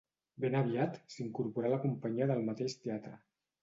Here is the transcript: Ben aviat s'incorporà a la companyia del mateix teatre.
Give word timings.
Ben 0.45 0.57
aviat 0.61 0.97
s'incorporà 1.17 1.71
a 1.71 1.77
la 1.77 1.81
companyia 1.87 2.31
del 2.35 2.47
mateix 2.53 2.81
teatre. 2.85 3.19